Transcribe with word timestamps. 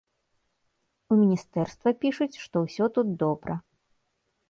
У 1.11 1.19
міністэрства 1.21 1.89
пішуць, 2.07 2.31
што 2.47 2.55
ўсё 2.67 2.85
тут 2.99 3.07
добра. 3.25 3.53